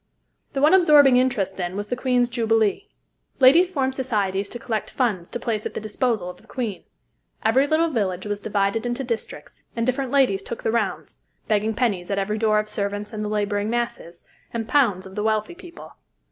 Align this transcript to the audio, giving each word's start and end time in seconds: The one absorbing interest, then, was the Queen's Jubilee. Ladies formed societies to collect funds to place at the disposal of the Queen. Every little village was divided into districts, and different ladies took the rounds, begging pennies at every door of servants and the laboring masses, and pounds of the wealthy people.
The 0.53 0.63
one 0.63 0.73
absorbing 0.73 1.17
interest, 1.17 1.57
then, 1.57 1.75
was 1.77 1.89
the 1.89 1.95
Queen's 1.95 2.27
Jubilee. 2.27 2.89
Ladies 3.39 3.69
formed 3.69 3.93
societies 3.93 4.49
to 4.49 4.57
collect 4.57 4.89
funds 4.89 5.29
to 5.29 5.39
place 5.39 5.63
at 5.67 5.75
the 5.75 5.79
disposal 5.79 6.27
of 6.27 6.41
the 6.41 6.47
Queen. 6.47 6.85
Every 7.45 7.67
little 7.67 7.91
village 7.91 8.25
was 8.25 8.41
divided 8.41 8.87
into 8.87 9.03
districts, 9.03 9.61
and 9.75 9.85
different 9.85 10.09
ladies 10.09 10.41
took 10.41 10.63
the 10.63 10.71
rounds, 10.71 11.19
begging 11.47 11.75
pennies 11.75 12.09
at 12.09 12.17
every 12.17 12.39
door 12.39 12.57
of 12.57 12.67
servants 12.67 13.13
and 13.13 13.23
the 13.23 13.29
laboring 13.29 13.69
masses, 13.69 14.25
and 14.51 14.67
pounds 14.67 15.05
of 15.05 15.13
the 15.13 15.21
wealthy 15.21 15.53
people. 15.53 15.93